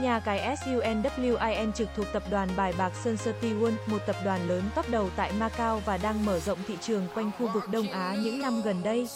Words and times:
Nhà 0.00 0.20
cái 0.20 0.56
SUNWIN 0.56 1.72
trực 1.72 1.88
thuộc 1.96 2.06
tập 2.12 2.22
đoàn 2.30 2.48
bài 2.56 2.74
bạc 2.78 2.92
Sun 3.04 3.16
City 3.16 3.52
World, 3.54 3.76
một 3.86 3.98
tập 4.06 4.16
đoàn 4.24 4.48
lớn 4.48 4.62
top 4.74 4.90
đầu 4.90 5.08
tại 5.16 5.32
Macau 5.38 5.82
và 5.84 5.96
đang 5.96 6.26
mở 6.26 6.40
rộng 6.40 6.58
thị 6.68 6.74
trường 6.80 7.06
quanh 7.14 7.30
khu 7.38 7.48
vực 7.54 7.68
Đông 7.68 7.88
Á 7.88 8.16
những 8.18 8.40
năm 8.42 8.62
gần 8.62 8.82
đây. 8.82 9.08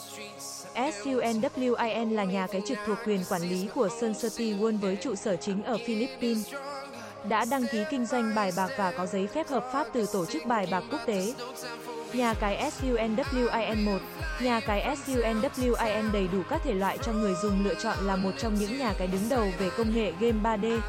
SUNWIN 0.75 2.15
là 2.15 2.25
nhà 2.25 2.47
cái 2.47 2.63
trực 2.69 2.79
thuộc 2.87 2.99
quyền 3.07 3.25
quản 3.29 3.43
lý 3.43 3.69
của 3.75 3.89
Sun 4.01 4.15
City 4.15 4.55
World 4.55 4.79
với 4.79 4.97
trụ 4.97 5.15
sở 5.15 5.37
chính 5.37 5.65
ở 5.65 5.79
Philippines. 5.87 6.55
Đã 7.29 7.45
đăng 7.51 7.67
ký 7.73 7.85
kinh 7.91 8.07
doanh 8.07 8.35
bài 8.35 8.53
bạc 8.57 8.71
và 8.79 8.93
có 8.99 9.07
giấy 9.07 9.27
phép 9.27 9.49
hợp 9.49 9.71
pháp 9.73 9.87
từ 9.93 10.07
Tổ 10.13 10.27
chức 10.27 10.47
Bài 10.47 10.69
bạc 10.71 10.85
Quốc 10.91 11.01
tế. 11.07 11.35
Nhà 12.13 12.35
cái 12.35 12.71
SUNWIN 12.81 13.85
1 13.85 13.99
Nhà 14.41 14.61
cái 14.61 14.97
SUNWIN 15.07 16.13
đầy 16.13 16.29
đủ 16.33 16.43
các 16.51 16.61
thể 16.65 16.75
loại 16.75 16.99
cho 17.03 17.13
người 17.13 17.35
dùng 17.43 17.65
lựa 17.65 17.75
chọn 17.75 17.97
là 18.03 18.17
một 18.17 18.31
trong 18.39 18.55
những 18.55 18.79
nhà 18.79 18.93
cái 18.99 19.07
đứng 19.07 19.29
đầu 19.29 19.47
về 19.59 19.71
công 19.77 19.95
nghệ 19.95 20.13
game 20.21 20.57
3D. 20.57 20.81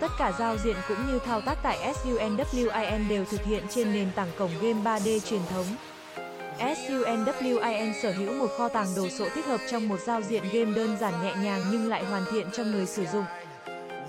Tất 0.00 0.10
cả 0.18 0.32
giao 0.38 0.56
diện 0.56 0.76
cũng 0.88 1.06
như 1.06 1.18
thao 1.18 1.40
tác 1.40 1.58
tại 1.62 1.94
SUNWIN 1.94 3.08
đều 3.08 3.24
thực 3.24 3.44
hiện 3.44 3.62
trên 3.70 3.92
nền 3.92 4.08
tảng 4.14 4.30
cổng 4.38 4.50
game 4.62 4.98
3D 4.98 5.20
truyền 5.20 5.40
thống. 5.50 5.66
SUNWIN 6.58 7.92
sở 8.02 8.12
hữu 8.12 8.34
một 8.34 8.50
kho 8.58 8.68
tàng 8.68 8.86
đồ 8.96 9.08
sộ 9.08 9.28
tích 9.34 9.46
hợp 9.46 9.60
trong 9.70 9.88
một 9.88 10.00
giao 10.00 10.22
diện 10.22 10.42
game 10.52 10.72
đơn 10.72 10.96
giản 11.00 11.14
nhẹ 11.22 11.34
nhàng 11.42 11.60
nhưng 11.72 11.88
lại 11.88 12.04
hoàn 12.04 12.24
thiện 12.32 12.46
cho 12.52 12.64
người 12.64 12.86
sử 12.86 13.06
dụng. 13.12 13.24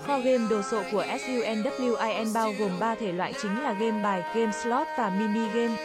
Kho 0.06 0.18
game 0.18 0.46
đồ 0.50 0.62
sộ 0.70 0.82
của 0.92 1.04
SUNWIN 1.04 2.32
bao 2.32 2.52
gồm 2.58 2.70
3 2.80 2.94
thể 2.94 3.12
loại 3.12 3.32
chính 3.42 3.62
là 3.62 3.72
game 3.72 4.02
bài, 4.02 4.22
game 4.34 4.52
slot 4.62 4.86
và 4.98 5.10
mini 5.10 5.48
game. 5.48 5.76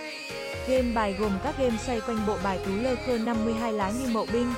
Game 0.68 0.92
bài 0.94 1.16
gồm 1.20 1.32
các 1.44 1.58
game 1.58 1.78
xoay 1.86 2.02
quanh 2.02 2.26
bộ 2.28 2.38
bài 2.44 2.60
tú 2.66 2.72
lơ 2.82 2.96
khơ 3.08 3.18
52 3.18 3.74
lá 3.74 3.92
như 3.92 4.08
mậu 4.12 4.28
binh, 4.34 4.54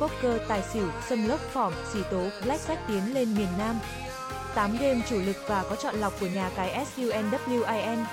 poker, 0.00 0.40
tài 0.48 0.62
xỉu, 0.72 0.88
sâm 1.08 1.28
lốc, 1.28 1.40
phỏm, 1.40 1.72
xì 1.92 1.98
tố, 2.10 2.22
blackjack 2.44 2.76
tiến 2.88 3.14
lên 3.14 3.34
miền 3.34 3.48
Nam. 3.58 3.78
8 4.54 4.78
game 4.80 5.00
chủ 5.08 5.20
lực 5.20 5.36
và 5.46 5.64
có 5.70 5.76
chọn 5.76 5.94
lọc 5.94 6.20
của 6.20 6.26
nhà 6.26 6.50
cái 6.56 6.86
SUNWIN. 6.96 8.04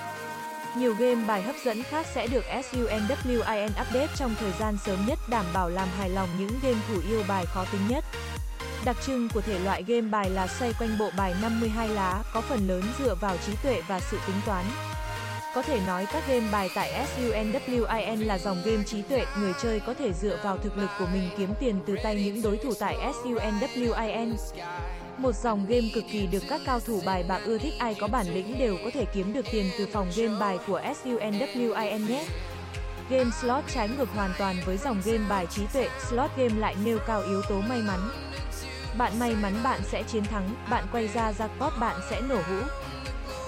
Nhiều 0.76 0.94
game 0.94 1.24
bài 1.26 1.42
hấp 1.42 1.54
dẫn 1.64 1.82
khác 1.82 2.06
sẽ 2.14 2.26
được 2.26 2.44
SUNWIN 2.72 3.66
update 3.66 4.08
trong 4.16 4.34
thời 4.40 4.52
gian 4.60 4.78
sớm 4.86 5.06
nhất 5.06 5.18
đảm 5.28 5.44
bảo 5.54 5.68
làm 5.68 5.88
hài 5.98 6.10
lòng 6.10 6.28
những 6.38 6.58
game 6.62 6.78
thủ 6.88 7.00
yêu 7.08 7.22
bài 7.28 7.46
khó 7.46 7.64
tính 7.72 7.88
nhất. 7.88 8.04
Đặc 8.84 8.96
trưng 9.06 9.28
của 9.34 9.40
thể 9.40 9.58
loại 9.58 9.82
game 9.82 10.08
bài 10.08 10.30
là 10.30 10.46
xoay 10.46 10.72
quanh 10.78 10.98
bộ 10.98 11.10
bài 11.16 11.34
52 11.42 11.88
lá, 11.88 12.22
có 12.32 12.40
phần 12.40 12.68
lớn 12.68 12.82
dựa 12.98 13.14
vào 13.14 13.36
trí 13.46 13.52
tuệ 13.62 13.82
và 13.88 14.00
sự 14.00 14.18
tính 14.26 14.36
toán. 14.46 14.64
Có 15.54 15.62
thể 15.62 15.80
nói 15.86 16.06
các 16.12 16.22
game 16.28 16.50
bài 16.52 16.70
tại 16.74 17.06
SUNWIN 17.16 18.26
là 18.26 18.38
dòng 18.38 18.62
game 18.64 18.82
trí 18.82 19.02
tuệ, 19.02 19.24
người 19.38 19.52
chơi 19.62 19.80
có 19.80 19.94
thể 19.94 20.12
dựa 20.12 20.38
vào 20.44 20.58
thực 20.58 20.78
lực 20.78 20.90
của 20.98 21.06
mình 21.12 21.30
kiếm 21.38 21.50
tiền 21.60 21.80
từ 21.86 21.96
tay 22.02 22.14
những 22.24 22.42
đối 22.42 22.56
thủ 22.56 22.72
tại 22.80 22.96
SUNWIN. 23.22 24.34
Một 25.18 25.32
dòng 25.42 25.66
game 25.68 25.88
cực 25.94 26.04
kỳ 26.12 26.26
được 26.26 26.42
các 26.48 26.60
cao 26.66 26.80
thủ 26.80 27.00
bài 27.06 27.24
bạc 27.28 27.40
ưa 27.44 27.58
thích 27.58 27.72
ai 27.78 27.94
có 27.94 28.08
bản 28.08 28.26
lĩnh 28.34 28.58
đều 28.58 28.76
có 28.84 28.90
thể 28.94 29.04
kiếm 29.14 29.32
được 29.32 29.46
tiền 29.52 29.70
từ 29.78 29.88
phòng 29.92 30.10
game 30.16 30.40
bài 30.40 30.58
của 30.66 30.80
SUNWIN 31.04 32.08
nhé. 32.08 32.26
Game 33.10 33.30
slot 33.40 33.64
trái 33.74 33.88
ngược 33.88 34.08
hoàn 34.14 34.30
toàn 34.38 34.56
với 34.66 34.76
dòng 34.76 35.02
game 35.04 35.28
bài 35.28 35.46
trí 35.50 35.62
tuệ, 35.72 35.88
slot 36.08 36.30
game 36.36 36.54
lại 36.58 36.76
nêu 36.84 36.98
cao 37.06 37.22
yếu 37.22 37.42
tố 37.48 37.60
may 37.60 37.78
mắn. 37.78 38.00
Bạn 38.98 39.18
may 39.18 39.34
mắn 39.42 39.54
bạn 39.62 39.80
sẽ 39.84 40.02
chiến 40.02 40.24
thắng, 40.24 40.54
bạn 40.70 40.84
quay 40.92 41.08
ra 41.08 41.32
jackpot 41.38 41.78
bạn 41.80 41.96
sẽ 42.10 42.20
nổ 42.20 42.36
hũ. 42.36 42.60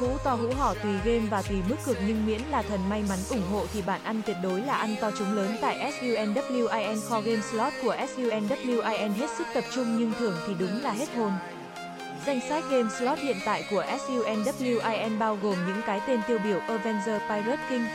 Hũ 0.01 0.19
to 0.25 0.35
hũ 0.35 0.49
hỏ 0.59 0.75
tùy 0.83 0.93
game 1.05 1.27
và 1.31 1.43
tùy 1.43 1.57
mức 1.69 1.77
cược 1.85 1.97
nhưng 2.07 2.27
miễn 2.27 2.41
là 2.51 2.63
thần 2.63 2.89
may 2.89 3.05
mắn 3.09 3.19
ủng 3.31 3.49
hộ 3.53 3.65
thì 3.73 3.83
bạn 3.83 4.01
ăn 4.05 4.23
tuyệt 4.27 4.37
đối 4.43 4.61
là 4.61 4.75
ăn 4.75 4.97
to 5.01 5.11
trúng 5.19 5.37
lớn 5.37 5.57
tại 5.61 5.93
SUNWIN 6.01 7.01
kho 7.09 7.21
game 7.21 7.41
slot 7.51 7.73
của 7.83 7.97
SUNWIN 8.17 9.13
hết 9.13 9.31
sức 9.39 9.47
tập 9.55 9.65
trung 9.75 9.97
nhưng 9.99 10.13
thưởng 10.19 10.37
thì 10.47 10.55
đúng 10.59 10.83
là 10.83 10.93
hết 10.93 11.15
hồn. 11.17 11.33
Danh 12.27 12.41
sách 12.49 12.65
game 12.71 12.89
slot 12.99 13.19
hiện 13.19 13.37
tại 13.45 13.65
của 13.71 13.85
SUNWIN 14.09 15.19
bao 15.19 15.39
gồm 15.43 15.57
những 15.67 15.81
cái 15.87 16.01
tên 16.07 16.21
tiêu 16.29 16.39
biểu 16.45 16.59
Avenger 16.59 17.21
Pirate 17.29 17.63
King, 17.71 17.87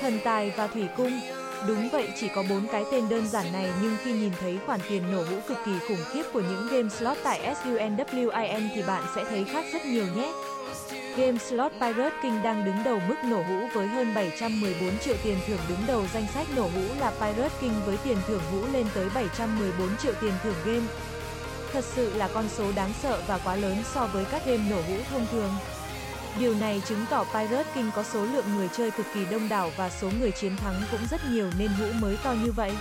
Thần 0.00 0.18
Tài 0.24 0.52
và 0.56 0.66
Thủy 0.66 0.88
Cung. 0.96 1.20
Đúng 1.68 1.88
vậy 1.92 2.08
chỉ 2.20 2.28
có 2.34 2.44
bốn 2.50 2.66
cái 2.72 2.84
tên 2.92 3.08
đơn 3.08 3.28
giản 3.28 3.52
này 3.52 3.70
nhưng 3.82 3.96
khi 4.04 4.12
nhìn 4.12 4.32
thấy 4.40 4.58
khoản 4.66 4.80
tiền 4.88 5.02
nổ 5.12 5.22
hũ 5.22 5.36
cực 5.48 5.58
kỳ 5.66 5.72
khủng 5.88 6.04
khiếp 6.12 6.22
của 6.32 6.40
những 6.40 6.68
game 6.70 6.88
slot 6.88 7.18
tại 7.24 7.54
SUNWIN 7.64 8.68
thì 8.74 8.82
bạn 8.82 9.02
sẽ 9.14 9.24
thấy 9.24 9.44
khác 9.44 9.64
rất 9.72 9.84
nhiều 9.86 10.06
nhé. 10.16 10.32
Game 11.18 11.38
slot 11.38 11.72
Pirate 11.80 12.16
King 12.22 12.42
đang 12.42 12.64
đứng 12.64 12.84
đầu 12.84 13.00
mức 13.08 13.14
nổ 13.24 13.42
hũ 13.42 13.68
với 13.72 13.86
hơn 13.86 14.14
714 14.14 14.98
triệu 14.98 15.16
tiền 15.22 15.38
thưởng 15.46 15.58
đứng 15.68 15.78
đầu 15.86 16.04
danh 16.14 16.26
sách 16.34 16.46
nổ 16.56 16.62
hũ 16.62 16.82
là 17.00 17.10
Pirate 17.10 17.54
King 17.60 17.74
với 17.86 17.96
tiền 18.04 18.16
thưởng 18.26 18.42
hũ 18.52 18.66
lên 18.72 18.86
tới 18.94 19.08
714 19.14 19.96
triệu 19.96 20.12
tiền 20.20 20.32
thưởng 20.42 20.54
game. 20.64 20.86
Thật 21.72 21.84
sự 21.84 22.14
là 22.14 22.28
con 22.34 22.48
số 22.48 22.72
đáng 22.72 22.92
sợ 23.02 23.22
và 23.26 23.38
quá 23.38 23.56
lớn 23.56 23.76
so 23.94 24.06
với 24.06 24.24
các 24.24 24.46
game 24.46 24.70
nổ 24.70 24.76
hũ 24.76 24.96
thông 25.10 25.26
thường. 25.32 25.50
Điều 26.38 26.54
này 26.54 26.82
chứng 26.88 27.04
tỏ 27.10 27.24
Pirate 27.24 27.70
King 27.74 27.90
có 27.94 28.02
số 28.02 28.24
lượng 28.24 28.56
người 28.56 28.68
chơi 28.76 28.90
cực 28.90 29.06
kỳ 29.14 29.24
đông 29.30 29.48
đảo 29.48 29.70
và 29.76 29.90
số 29.90 30.10
người 30.20 30.30
chiến 30.30 30.56
thắng 30.56 30.82
cũng 30.90 31.00
rất 31.10 31.20
nhiều 31.30 31.50
nên 31.58 31.68
hũ 31.68 31.86
mới 32.00 32.16
to 32.24 32.34
như 32.44 32.52
vậy. 32.52 32.72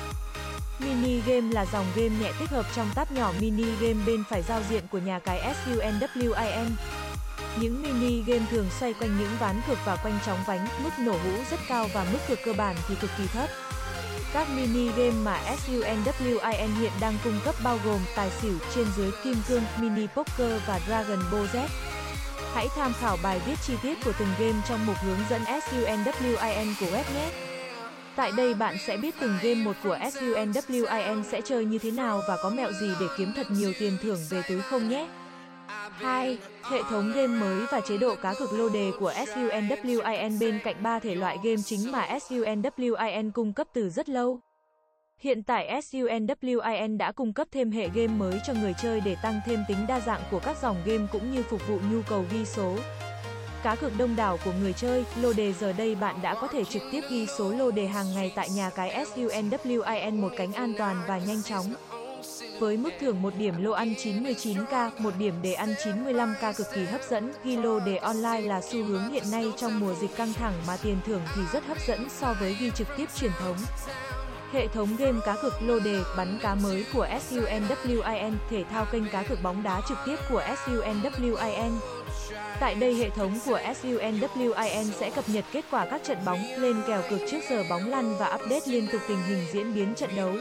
Mini 0.80 1.22
game 1.22 1.54
là 1.54 1.66
dòng 1.74 1.86
game 1.96 2.16
nhẹ 2.22 2.32
tích 2.40 2.50
hợp 2.50 2.66
trong 2.76 2.88
tab 2.96 3.12
nhỏ 3.12 3.34
mini 3.42 3.66
game 3.82 4.06
bên 4.08 4.24
phải 4.30 4.42
giao 4.42 4.62
diện 4.70 4.84
của 4.92 5.00
nhà 5.00 5.20
cái 5.20 5.56
SUNWIN. 5.66 6.66
Những 7.62 7.84
mini 7.84 8.24
game 8.24 8.46
thường 8.52 8.66
xoay 8.80 8.94
quanh 8.94 9.18
những 9.20 9.32
ván 9.40 9.62
cược 9.68 9.78
và 9.86 9.96
quanh 9.96 10.20
chóng 10.26 10.40
vánh, 10.48 10.68
mức 10.84 10.90
nổ 11.00 11.12
hũ 11.12 11.32
rất 11.52 11.60
cao 11.68 11.88
và 11.94 12.06
mức 12.14 12.20
cược 12.28 12.40
cơ 12.46 12.54
bản 12.54 12.76
thì 12.88 12.96
cực 13.02 13.10
kỳ 13.18 13.28
thấp. 13.28 13.50
Các 14.34 14.48
mini 14.56 14.88
game 14.88 15.12
mà 15.24 15.40
SUNWIN 15.66 16.80
hiện 16.80 16.92
đang 17.02 17.14
cung 17.24 17.40
cấp 17.46 17.56
bao 17.64 17.80
gồm 17.86 18.00
tài 18.16 18.30
xỉu 18.30 18.54
trên 18.76 18.86
dưới 18.98 19.12
kim 19.24 19.36
cương, 19.48 19.64
mini 19.82 20.08
poker 20.08 20.62
và 20.68 20.80
Dragon 20.88 21.20
Ball 21.32 21.46
Z. 21.46 21.68
Hãy 22.54 22.68
tham 22.76 22.94
khảo 23.00 23.18
bài 23.24 23.42
viết 23.48 23.56
chi 23.68 23.74
tiết 23.84 23.98
của 24.06 24.14
từng 24.20 24.30
game 24.40 24.62
trong 24.70 24.86
mục 24.86 24.98
hướng 25.02 25.20
dẫn 25.30 25.42
SUNWIN 25.44 26.74
của 26.80 26.86
web 26.86 27.04
nhé. 27.16 27.30
Tại 28.16 28.32
đây 28.32 28.54
bạn 28.54 28.78
sẽ 28.88 28.98
biết 28.98 29.16
từng 29.20 29.38
game 29.42 29.56
một 29.56 29.76
của 29.84 29.98
SUNWIN 29.98 31.24
sẽ 31.24 31.42
chơi 31.42 31.66
như 31.66 31.78
thế 31.78 31.92
nào 31.92 32.22
và 32.28 32.38
có 32.44 32.50
mẹo 32.50 32.72
gì 32.72 32.92
để 33.00 33.06
kiếm 33.18 33.34
thật 33.36 33.52
nhiều 33.52 33.74
tiền 33.80 33.98
thưởng 34.04 34.20
về 34.30 34.42
túi 34.50 34.62
không 34.62 34.90
nhé. 34.90 35.08
2. 35.98 36.38
Hệ 36.72 36.84
thống 36.90 37.12
game 37.16 37.40
mới 37.40 37.66
và 37.72 37.82
chế 37.82 37.98
độ 37.98 38.16
cá 38.16 38.34
cược 38.34 38.54
lô 38.54 38.70
đề 38.70 38.92
của 39.00 39.12
SUNWIN 39.12 40.40
bên 40.40 40.60
cạnh 40.64 40.84
ba 40.84 41.00
thể 41.00 41.16
loại 41.16 41.38
game 41.44 41.62
chính 41.66 41.92
mà 41.92 42.08
SUNWIN 42.08 43.32
cung 43.32 43.54
cấp 43.54 43.68
từ 43.74 43.90
rất 43.90 44.10
lâu. 44.10 44.40
Hiện 45.20 45.44
tại 45.44 45.82
SUNWIN 45.82 46.98
đã 46.98 47.12
cung 47.12 47.34
cấp 47.34 47.48
thêm 47.52 47.72
hệ 47.72 47.90
game 47.94 48.08
mới 48.08 48.40
cho 48.48 48.54
người 48.54 48.74
chơi 48.82 49.02
để 49.02 49.16
tăng 49.24 49.40
thêm 49.46 49.60
tính 49.68 49.78
đa 49.88 50.00
dạng 50.00 50.22
của 50.32 50.40
các 50.40 50.58
dòng 50.62 50.78
game 50.86 51.08
cũng 51.12 51.32
như 51.32 51.44
phục 51.44 51.68
vụ 51.68 51.80
nhu 51.92 52.02
cầu 52.10 52.26
ghi 52.32 52.46
số. 52.46 52.76
Cá 53.64 53.76
cược 53.76 53.92
đông 53.98 54.16
đảo 54.16 54.40
của 54.46 54.52
người 54.62 54.74
chơi, 54.74 55.06
lô 55.22 55.34
đề 55.34 55.54
giờ 55.54 55.74
đây 55.74 55.96
bạn 55.96 56.16
đã 56.22 56.36
có 56.36 56.48
thể 56.48 56.64
trực 56.64 56.82
tiếp 56.92 57.02
ghi 57.10 57.26
số 57.38 57.52
lô 57.52 57.72
đề 57.72 57.88
hàng 57.88 58.14
ngày 58.16 58.32
tại 58.36 58.50
nhà 58.50 58.70
cái 58.70 59.06
SUNWIN 59.06 60.22
một 60.22 60.30
cánh 60.38 60.54
an 60.54 60.74
toàn 60.78 60.96
và 61.08 61.18
nhanh 61.18 61.44
chóng. 61.44 61.66
Với 62.60 62.78
mức 62.78 62.90
thưởng 63.00 63.22
một 63.22 63.34
điểm 63.38 63.64
lô 63.64 63.72
ăn 63.72 63.94
99k, 63.94 64.90
một 64.98 65.14
điểm 65.20 65.34
đề 65.42 65.54
ăn 65.54 65.74
95k 65.84 66.54
cực 66.54 66.68
kỳ 66.76 66.86
hấp 66.86 67.02
dẫn, 67.10 67.34
ghi 67.44 67.58
lô 67.58 67.80
đề 67.80 67.98
online 67.98 68.42
là 68.42 68.62
xu 68.62 68.84
hướng 68.84 69.12
hiện 69.12 69.24
nay 69.32 69.52
trong 69.58 69.80
mùa 69.80 69.94
dịch 69.94 70.16
căng 70.16 70.34
thẳng 70.34 70.54
mà 70.68 70.78
tiền 70.84 70.98
thưởng 71.06 71.22
thì 71.36 71.42
rất 71.54 71.66
hấp 71.68 71.78
dẫn 71.88 72.10
so 72.10 72.36
với 72.40 72.56
ghi 72.60 72.72
trực 72.76 72.88
tiếp 72.98 73.06
truyền 73.16 73.32
thống. 73.40 73.56
Hệ 74.52 74.68
thống 74.68 74.96
game 75.00 75.20
cá 75.26 75.36
cược 75.42 75.54
lô 75.62 75.80
đề 75.80 76.02
bắn 76.18 76.40
cá 76.42 76.56
mới 76.56 76.86
của 76.94 77.08
SUNWIN, 77.30 78.32
thể 78.50 78.64
thao 78.72 78.86
kênh 78.92 79.10
cá 79.10 79.24
cược 79.24 79.44
bóng 79.44 79.64
đá 79.64 79.82
trực 79.90 79.98
tiếp 80.06 80.16
của 80.30 80.44
SUNWIN. 80.66 81.72
Tại 82.60 82.76
đây 82.76 82.96
hệ 82.96 83.10
thống 83.10 83.40
của 83.46 83.60
SUNWIN 83.82 84.92
sẽ 85.00 85.10
cập 85.10 85.30
nhật 85.30 85.46
kết 85.52 85.66
quả 85.72 85.86
các 85.86 86.02
trận 86.04 86.18
bóng, 86.26 86.40
lên 86.58 86.76
kèo 86.88 87.02
cược 87.10 87.20
trước 87.32 87.40
giờ 87.50 87.64
bóng 87.70 87.90
lăn 87.90 88.16
và 88.20 88.36
update 88.36 88.62
liên 88.66 88.88
tục 88.92 89.02
tình 89.08 89.24
hình 89.28 89.48
diễn 89.54 89.74
biến 89.76 89.94
trận 89.96 90.10
đấu. 90.16 90.32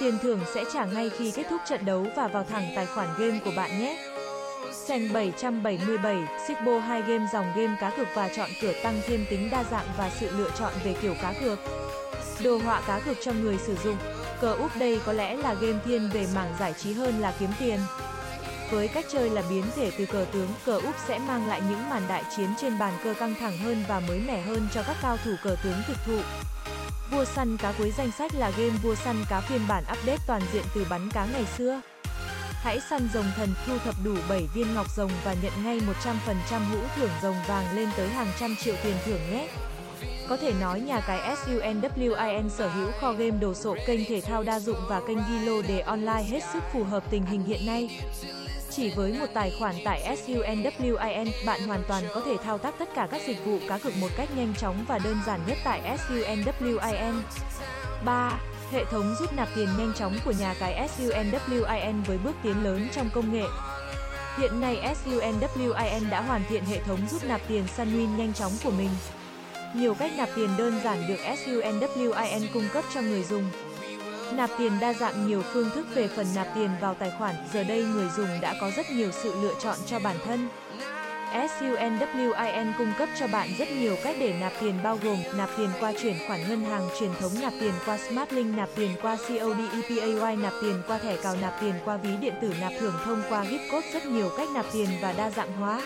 Tiền 0.00 0.18
thưởng 0.22 0.40
sẽ 0.54 0.64
trả 0.72 0.84
ngay 0.84 1.10
khi 1.10 1.30
kết 1.30 1.46
thúc 1.50 1.60
trận 1.68 1.84
đấu 1.84 2.06
và 2.16 2.28
vào 2.28 2.44
thẳng 2.44 2.72
tài 2.76 2.86
khoản 2.86 3.08
game 3.18 3.38
của 3.44 3.50
bạn 3.56 3.78
nhé. 3.78 3.98
Sành 4.72 5.12
777, 5.12 6.16
Sipbo 6.48 6.78
2 6.78 7.02
game 7.02 7.26
dòng 7.32 7.46
game 7.56 7.76
cá 7.80 7.90
cược 7.90 8.08
và 8.14 8.28
chọn 8.28 8.50
cửa 8.62 8.72
tăng 8.82 9.00
thêm 9.06 9.24
tính 9.30 9.48
đa 9.50 9.64
dạng 9.70 9.86
và 9.98 10.10
sự 10.20 10.30
lựa 10.36 10.50
chọn 10.58 10.72
về 10.84 10.94
kiểu 11.02 11.14
cá 11.22 11.32
cược. 11.32 11.58
Đồ 12.44 12.58
họa 12.58 12.82
cá 12.86 13.00
cược 13.00 13.16
cho 13.20 13.32
người 13.32 13.58
sử 13.58 13.76
dụng. 13.84 13.96
Cờ 14.40 14.54
úp 14.54 14.70
đây 14.78 15.00
có 15.06 15.12
lẽ 15.12 15.36
là 15.36 15.54
game 15.54 15.78
thiên 15.84 16.10
về 16.12 16.26
mảng 16.34 16.54
giải 16.60 16.74
trí 16.78 16.92
hơn 16.92 17.20
là 17.20 17.34
kiếm 17.40 17.50
tiền. 17.58 17.80
Với 18.70 18.88
cách 18.88 19.04
chơi 19.12 19.30
là 19.30 19.42
biến 19.50 19.64
thể 19.76 19.90
từ 19.98 20.06
cờ 20.06 20.26
tướng, 20.32 20.48
cờ 20.66 20.74
úp 20.74 20.94
sẽ 21.08 21.18
mang 21.18 21.48
lại 21.48 21.62
những 21.70 21.90
màn 21.90 22.02
đại 22.08 22.24
chiến 22.36 22.48
trên 22.60 22.78
bàn 22.78 22.92
cờ 23.04 23.14
căng 23.14 23.34
thẳng 23.40 23.58
hơn 23.58 23.84
và 23.88 24.00
mới 24.00 24.20
mẻ 24.26 24.40
hơn 24.40 24.68
cho 24.74 24.82
các 24.86 24.96
cao 25.02 25.16
thủ 25.24 25.30
cờ 25.42 25.56
tướng 25.64 25.82
thực 25.86 25.96
thụ. 26.06 26.18
Vua 27.10 27.24
săn 27.24 27.56
cá 27.56 27.72
cuối 27.78 27.92
danh 27.96 28.10
sách 28.18 28.34
là 28.34 28.50
game 28.50 28.78
vua 28.82 28.94
săn 28.94 29.24
cá 29.30 29.40
phiên 29.40 29.60
bản 29.68 29.84
update 29.92 30.18
toàn 30.26 30.42
diện 30.52 30.62
từ 30.74 30.86
bắn 30.90 31.10
cá 31.10 31.26
ngày 31.26 31.44
xưa. 31.58 31.80
Hãy 32.62 32.80
săn 32.90 33.08
rồng 33.14 33.30
thần, 33.36 33.54
thu 33.66 33.78
thập 33.78 33.94
đủ 34.04 34.14
7 34.28 34.48
viên 34.54 34.74
ngọc 34.74 34.86
rồng 34.96 35.10
và 35.24 35.34
nhận 35.42 35.52
ngay 35.64 35.80
100% 35.80 36.60
hũ 36.70 36.78
thưởng 36.96 37.10
rồng 37.22 37.36
vàng 37.48 37.76
lên 37.76 37.88
tới 37.96 38.08
hàng 38.08 38.32
trăm 38.40 38.56
triệu 38.56 38.74
tiền 38.82 38.96
thưởng 39.04 39.20
nhé. 39.30 39.48
Có 40.30 40.36
thể 40.36 40.52
nói 40.60 40.80
nhà 40.80 41.00
cái 41.06 41.36
SUNWIN 41.36 42.48
sở 42.48 42.68
hữu 42.68 42.90
kho 43.00 43.12
game 43.12 43.30
đồ 43.30 43.54
sộ 43.54 43.76
kênh 43.86 44.04
thể 44.04 44.20
thao 44.20 44.42
đa 44.42 44.60
dụng 44.60 44.76
và 44.88 45.00
kênh 45.08 45.18
ghi 45.18 45.38
lô 45.46 45.62
đề 45.62 45.80
online 45.80 46.22
hết 46.22 46.40
sức 46.52 46.62
phù 46.72 46.84
hợp 46.84 47.02
tình 47.10 47.26
hình 47.26 47.42
hiện 47.42 47.66
nay. 47.66 48.00
Chỉ 48.70 48.92
với 48.96 49.12
một 49.12 49.26
tài 49.34 49.52
khoản 49.58 49.74
tại 49.84 50.16
SUNWIN, 50.26 51.30
bạn 51.46 51.60
hoàn 51.66 51.82
toàn 51.88 52.04
có 52.14 52.22
thể 52.26 52.36
thao 52.44 52.58
tác 52.58 52.74
tất 52.78 52.88
cả 52.94 53.08
các 53.10 53.22
dịch 53.26 53.44
vụ 53.44 53.58
cá 53.68 53.78
cược 53.78 53.96
một 53.96 54.08
cách 54.16 54.28
nhanh 54.36 54.54
chóng 54.54 54.84
và 54.88 54.98
đơn 54.98 55.16
giản 55.26 55.40
nhất 55.46 55.58
tại 55.64 55.98
SUNWIN. 56.08 57.20
3. 58.04 58.32
Hệ 58.72 58.84
thống 58.84 59.14
rút 59.20 59.32
nạp 59.32 59.48
tiền 59.54 59.68
nhanh 59.78 59.92
chóng 59.94 60.14
của 60.24 60.32
nhà 60.40 60.54
cái 60.60 60.88
SUNWIN 60.98 62.04
với 62.04 62.18
bước 62.18 62.34
tiến 62.42 62.64
lớn 62.64 62.88
trong 62.92 63.10
công 63.14 63.32
nghệ. 63.32 63.44
Hiện 64.38 64.60
nay 64.60 64.94
SUNWIN 65.04 66.10
đã 66.10 66.20
hoàn 66.20 66.42
thiện 66.48 66.64
hệ 66.64 66.80
thống 66.82 66.98
rút 67.10 67.24
nạp 67.24 67.40
tiền 67.48 67.64
Sunwin 67.76 68.16
nhanh 68.16 68.32
chóng 68.34 68.52
của 68.64 68.70
mình. 68.70 68.90
Nhiều 69.74 69.94
cách 69.94 70.10
nạp 70.16 70.28
tiền 70.36 70.48
đơn 70.58 70.80
giản 70.84 71.08
được 71.08 71.18
SUNWIN 71.46 72.46
cung 72.54 72.68
cấp 72.72 72.84
cho 72.94 73.00
người 73.00 73.22
dùng. 73.22 73.50
Nạp 74.32 74.50
tiền 74.58 74.72
đa 74.80 74.92
dạng 74.92 75.26
nhiều 75.26 75.42
phương 75.52 75.70
thức 75.70 75.86
về 75.94 76.08
phần 76.08 76.26
nạp 76.34 76.46
tiền 76.54 76.70
vào 76.80 76.94
tài 76.94 77.12
khoản, 77.18 77.34
giờ 77.52 77.64
đây 77.64 77.84
người 77.84 78.08
dùng 78.16 78.40
đã 78.40 78.54
có 78.60 78.70
rất 78.76 78.90
nhiều 78.90 79.10
sự 79.12 79.34
lựa 79.42 79.54
chọn 79.62 79.76
cho 79.86 79.98
bản 79.98 80.16
thân. 80.24 80.48
SUNWIN 81.32 82.72
cung 82.78 82.92
cấp 82.98 83.08
cho 83.20 83.26
bạn 83.26 83.48
rất 83.58 83.70
nhiều 83.70 83.96
cách 84.04 84.16
để 84.20 84.34
nạp 84.40 84.52
tiền 84.60 84.74
bao 84.82 84.98
gồm 85.02 85.18
nạp 85.36 85.48
tiền 85.56 85.68
qua 85.80 85.92
chuyển 86.02 86.16
khoản 86.26 86.48
ngân 86.48 86.64
hàng 86.64 86.88
truyền 87.00 87.10
thống, 87.20 87.32
nạp 87.42 87.52
tiền 87.60 87.72
qua 87.86 87.98
SmartLink, 87.98 88.56
nạp 88.56 88.68
tiền 88.76 88.90
qua 89.02 89.16
CODEPAY, 89.16 90.36
nạp 90.36 90.52
tiền 90.62 90.82
qua 90.86 90.98
thẻ 90.98 91.16
cào, 91.16 91.36
nạp 91.42 91.60
tiền 91.60 91.74
qua 91.84 91.96
ví 91.96 92.16
điện 92.20 92.34
tử, 92.42 92.54
nạp 92.60 92.72
thưởng 92.80 92.94
thông 93.04 93.22
qua 93.28 93.44
gift 93.44 93.70
code, 93.72 93.92
rất 93.92 94.06
nhiều 94.06 94.30
cách 94.36 94.48
nạp 94.54 94.66
tiền 94.72 94.88
và 95.02 95.12
đa 95.12 95.30
dạng 95.30 95.52
hóa. 95.52 95.82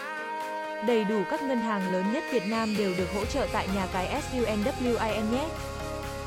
Đầy 0.87 1.05
đủ 1.05 1.23
các 1.31 1.43
ngân 1.43 1.59
hàng 1.59 1.93
lớn 1.93 2.13
nhất 2.13 2.25
Việt 2.33 2.47
Nam 2.47 2.77
đều 2.77 2.95
được 2.99 3.07
hỗ 3.15 3.25
trợ 3.25 3.47
tại 3.53 3.69
nhà 3.75 3.87
cái 3.93 4.23
SUNWIN 4.33 5.33
nhé. 5.33 5.49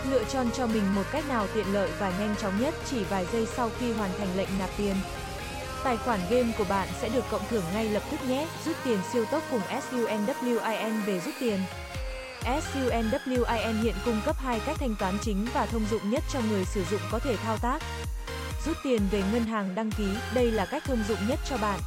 Lựa 0.09 0.23
chọn 0.23 0.47
cho 0.57 0.67
mình 0.67 0.95
một 0.95 1.03
cách 1.11 1.23
nào 1.29 1.47
tiện 1.53 1.73
lợi 1.73 1.89
và 1.99 2.11
nhanh 2.19 2.35
chóng 2.41 2.61
nhất 2.61 2.73
chỉ 2.89 3.03
vài 3.03 3.25
giây 3.33 3.47
sau 3.55 3.69
khi 3.79 3.93
hoàn 3.93 4.09
thành 4.17 4.37
lệnh 4.37 4.47
nạp 4.59 4.69
tiền. 4.77 4.95
Tài 5.83 5.97
khoản 5.97 6.19
game 6.29 6.51
của 6.57 6.63
bạn 6.69 6.87
sẽ 7.01 7.09
được 7.09 7.23
cộng 7.31 7.47
thưởng 7.49 7.63
ngay 7.73 7.89
lập 7.89 8.03
tức 8.11 8.29
nhé. 8.29 8.47
Rút 8.65 8.75
tiền 8.83 8.99
siêu 9.13 9.25
tốc 9.25 9.43
cùng 9.51 9.61
SUNWIN 9.91 11.01
về 11.05 11.19
rút 11.19 11.33
tiền. 11.39 11.59
SUNWIN 12.43 13.81
hiện 13.81 13.95
cung 14.05 14.21
cấp 14.25 14.35
hai 14.39 14.59
cách 14.65 14.77
thanh 14.79 14.95
toán 14.99 15.17
chính 15.21 15.47
và 15.53 15.65
thông 15.65 15.85
dụng 15.91 16.09
nhất 16.09 16.23
cho 16.33 16.39
người 16.49 16.65
sử 16.65 16.83
dụng 16.91 17.01
có 17.11 17.19
thể 17.19 17.37
thao 17.37 17.57
tác. 17.57 17.79
Rút 18.65 18.77
tiền 18.83 19.01
về 19.11 19.23
ngân 19.33 19.43
hàng 19.43 19.75
đăng 19.75 19.91
ký, 19.91 20.07
đây 20.33 20.51
là 20.51 20.65
cách 20.65 20.83
thông 20.85 21.03
dụng 21.07 21.27
nhất 21.27 21.39
cho 21.49 21.57
bạn. 21.57 21.79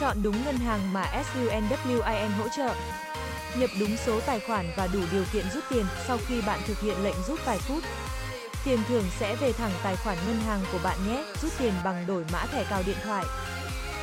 Chọn 0.00 0.16
đúng 0.22 0.44
ngân 0.44 0.56
hàng 0.56 0.92
mà 0.92 1.04
SUNWIN 1.34 2.30
hỗ 2.38 2.48
trợ. 2.48 2.74
Nhập 3.56 3.70
đúng 3.80 3.96
số 4.06 4.20
tài 4.20 4.40
khoản 4.40 4.72
và 4.76 4.88
đủ 4.92 5.00
điều 5.12 5.24
kiện 5.32 5.44
rút 5.54 5.64
tiền 5.70 5.86
sau 6.06 6.18
khi 6.26 6.40
bạn 6.42 6.60
thực 6.66 6.80
hiện 6.80 7.04
lệnh 7.04 7.14
rút 7.28 7.40
vài 7.44 7.58
phút. 7.58 7.84
Tiền 8.64 8.78
thưởng 8.88 9.04
sẽ 9.18 9.36
về 9.36 9.52
thẳng 9.52 9.70
tài 9.82 9.96
khoản 9.96 10.18
ngân 10.26 10.40
hàng 10.46 10.60
của 10.72 10.78
bạn 10.84 10.98
nhé, 11.08 11.24
rút 11.42 11.52
tiền 11.58 11.72
bằng 11.84 12.06
đổi 12.06 12.24
mã 12.32 12.46
thẻ 12.46 12.64
cào 12.70 12.82
điện 12.86 12.96
thoại. 13.04 13.24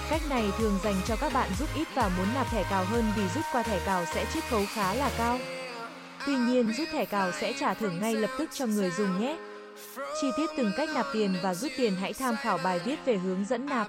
Cách 0.10 0.22
này 0.30 0.52
thường 0.58 0.80
dành 0.84 0.96
cho 1.08 1.16
các 1.16 1.34
bạn 1.34 1.50
rút 1.60 1.70
ít 1.76 1.88
và 1.96 2.10
muốn 2.18 2.28
nạp 2.34 2.52
thẻ 2.52 2.64
cào 2.70 2.86
hơn 2.86 3.12
vì 3.16 3.24
rút 3.36 3.44
qua 3.52 3.64
thẻ 3.64 3.80
cào 3.86 4.06
sẽ 4.14 4.26
chiết 4.34 4.44
khấu 4.50 4.62
khá 4.74 4.94
là 4.94 5.12
cao. 5.18 5.40
Tuy 6.26 6.36
nhiên 6.36 6.74
rút 6.78 6.88
thẻ 6.92 7.06
cào 7.06 7.32
sẽ 7.32 7.54
trả 7.60 7.74
thưởng 7.74 8.00
ngay 8.02 8.16
lập 8.16 8.30
tức 8.38 8.50
cho 8.54 8.66
người 8.66 8.92
dùng 8.92 9.22
nhé. 9.22 9.38
Chi 10.22 10.28
tiết 10.38 10.50
từng 10.58 10.72
cách 10.78 10.90
nạp 10.94 11.06
tiền 11.14 11.36
và 11.44 11.54
rút 11.54 11.72
tiền 11.78 11.96
hãy 11.96 12.14
tham 12.14 12.36
khảo 12.42 12.58
bài 12.58 12.80
viết 12.86 13.06
về 13.06 13.18
hướng 13.18 13.46
dẫn 13.46 13.66
nạp. 13.66 13.88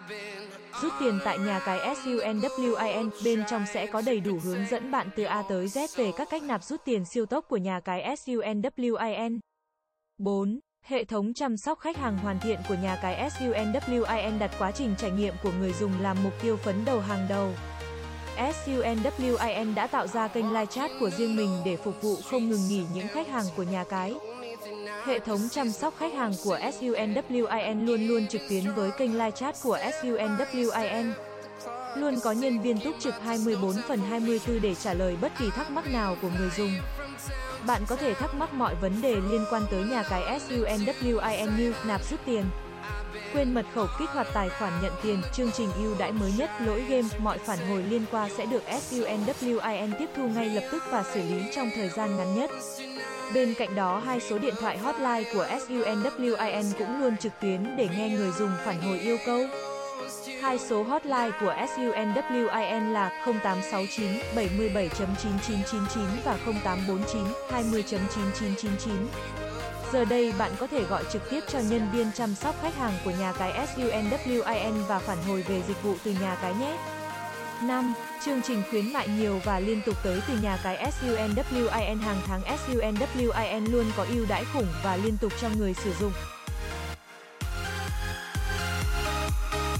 Rút 0.80 0.92
tiền 1.00 1.18
tại 1.24 1.38
nhà 1.38 1.60
cái 1.66 1.94
SUNWIN, 1.94 3.10
bên 3.24 3.42
trong 3.50 3.64
sẽ 3.74 3.86
có 3.86 4.02
đầy 4.06 4.20
đủ 4.20 4.38
hướng 4.44 4.66
dẫn 4.70 4.90
bạn 4.90 5.08
từ 5.16 5.22
A 5.22 5.42
tới 5.48 5.66
Z 5.66 5.86
về 5.96 6.12
các 6.16 6.28
cách 6.30 6.42
nạp 6.42 6.64
rút 6.64 6.80
tiền 6.84 7.04
siêu 7.04 7.26
tốc 7.26 7.44
của 7.48 7.56
nhà 7.56 7.80
cái 7.80 8.16
SUNWIN. 8.16 9.38
4. 10.18 10.60
Hệ 10.86 11.04
thống 11.04 11.34
chăm 11.34 11.56
sóc 11.56 11.78
khách 11.78 11.96
hàng 11.96 12.18
hoàn 12.18 12.40
thiện 12.40 12.58
của 12.68 12.76
nhà 12.82 12.98
cái 13.02 13.30
SUNWIN 13.30 14.38
đặt 14.38 14.50
quá 14.58 14.70
trình 14.70 14.94
trải 14.98 15.10
nghiệm 15.10 15.34
của 15.42 15.52
người 15.60 15.72
dùng 15.72 15.92
làm 16.00 16.16
mục 16.24 16.32
tiêu 16.42 16.56
phấn 16.56 16.84
đầu 16.84 17.00
hàng 17.00 17.26
đầu. 17.28 17.50
SUNWIN 18.36 19.74
đã 19.74 19.86
tạo 19.86 20.06
ra 20.06 20.28
kênh 20.28 20.48
live 20.48 20.66
chat 20.66 20.90
của 21.00 21.10
riêng 21.10 21.36
mình 21.36 21.50
để 21.64 21.76
phục 21.76 22.02
vụ 22.02 22.16
không 22.30 22.48
ngừng 22.48 22.68
nghỉ 22.68 22.84
những 22.94 23.08
khách 23.08 23.28
hàng 23.28 23.46
của 23.56 23.62
nhà 23.62 23.84
cái. 23.84 24.14
Hệ 25.06 25.18
thống 25.18 25.48
chăm 25.50 25.70
sóc 25.70 25.94
khách 25.98 26.12
hàng 26.14 26.32
của 26.44 26.58
SUNWIN 26.80 27.86
luôn 27.86 28.06
luôn 28.06 28.26
trực 28.26 28.42
tuyến 28.48 28.74
với 28.74 28.90
kênh 28.90 29.12
live 29.12 29.30
chat 29.30 29.56
của 29.62 29.78
SUNWIN. 30.02 31.12
Luôn 31.96 32.20
có 32.20 32.32
nhân 32.32 32.60
viên 32.60 32.80
túc 32.80 32.94
trực 33.00 33.14
24 33.22 33.76
phần 33.88 33.98
24 33.98 34.60
để 34.60 34.74
trả 34.74 34.94
lời 34.94 35.16
bất 35.20 35.32
kỳ 35.38 35.50
thắc 35.50 35.70
mắc 35.70 35.92
nào 35.92 36.16
của 36.22 36.28
người 36.38 36.50
dùng. 36.56 36.72
Bạn 37.66 37.82
có 37.88 37.96
thể 37.96 38.14
thắc 38.14 38.34
mắc 38.34 38.54
mọi 38.54 38.74
vấn 38.74 39.02
đề 39.02 39.16
liên 39.30 39.44
quan 39.50 39.62
tới 39.70 39.84
nhà 39.84 40.02
cái 40.10 40.40
SUNWIN 40.48 41.58
như 41.58 41.74
nạp 41.86 42.00
rút 42.10 42.20
tiền, 42.26 42.44
quên 43.32 43.54
mật 43.54 43.66
khẩu 43.74 43.86
kích 43.98 44.10
hoạt 44.10 44.26
tài 44.34 44.48
khoản 44.48 44.72
nhận 44.82 44.92
tiền, 45.02 45.22
chương 45.32 45.50
trình 45.52 45.68
ưu 45.76 45.94
đãi 45.98 46.12
mới 46.12 46.32
nhất, 46.38 46.50
lỗi 46.60 46.84
game, 46.88 47.08
mọi 47.18 47.38
phản 47.38 47.58
hồi 47.68 47.82
liên 47.82 48.04
quan 48.10 48.30
sẽ 48.36 48.46
được 48.46 48.62
SUNWIN 48.90 49.88
tiếp 49.98 50.08
thu 50.16 50.28
ngay 50.28 50.48
lập 50.48 50.68
tức 50.72 50.82
và 50.90 51.04
xử 51.14 51.22
lý 51.22 51.42
trong 51.54 51.70
thời 51.74 51.88
gian 51.88 52.16
ngắn 52.16 52.34
nhất. 52.34 52.50
Bên 53.34 53.54
cạnh 53.54 53.74
đó, 53.74 54.02
hai 54.06 54.20
số 54.20 54.38
điện 54.38 54.54
thoại 54.60 54.78
hotline 54.78 55.22
của 55.34 55.46
SUNWIN 55.68 56.64
cũng 56.78 57.00
luôn 57.00 57.16
trực 57.16 57.32
tuyến 57.40 57.76
để 57.76 57.88
nghe 57.96 58.08
người 58.08 58.30
dùng 58.30 58.50
phản 58.64 58.80
hồi 58.80 58.98
yêu 58.98 59.16
cầu. 59.26 59.46
Hai 60.42 60.58
số 60.58 60.82
hotline 60.82 61.30
của 61.40 61.54
SUNWIN 61.76 62.92
là 62.92 63.24
0869 63.42 64.06
77.9999 64.36 66.06
và 66.24 66.38
0849 66.62 67.22
20.9999. 67.72 68.92
Giờ 69.92 70.04
đây 70.04 70.32
bạn 70.38 70.50
có 70.58 70.66
thể 70.66 70.84
gọi 70.84 71.04
trực 71.12 71.30
tiếp 71.30 71.40
cho 71.48 71.58
nhân 71.58 71.88
viên 71.92 72.06
chăm 72.14 72.34
sóc 72.34 72.54
khách 72.62 72.76
hàng 72.76 72.92
của 73.04 73.10
nhà 73.20 73.32
cái 73.32 73.66
SUNWIN 73.76 74.72
và 74.88 74.98
phản 74.98 75.18
hồi 75.28 75.44
về 75.48 75.62
dịch 75.68 75.82
vụ 75.82 75.94
từ 76.04 76.10
nhà 76.20 76.36
cái 76.42 76.54
nhé. 76.54 76.76
5. 77.62 77.94
Chương 78.24 78.42
trình 78.42 78.62
khuyến 78.70 78.92
mại 78.92 79.08
nhiều 79.08 79.40
và 79.44 79.60
liên 79.60 79.80
tục 79.86 79.96
tới 80.04 80.20
từ 80.28 80.34
nhà 80.42 80.58
cái 80.62 80.92
SUNWIN 81.00 81.98
hàng 81.98 82.20
tháng 82.26 82.42
SUNWIN 82.42 83.72
luôn 83.72 83.84
có 83.96 84.06
ưu 84.14 84.26
đãi 84.28 84.44
khủng 84.52 84.66
và 84.84 84.96
liên 84.96 85.16
tục 85.20 85.32
cho 85.40 85.48
người 85.58 85.74
sử 85.74 85.92
dụng. 86.00 86.12